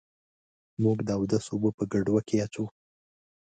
[0.83, 2.67] موږ د اودس اوبه په ګډوه کي اچوو.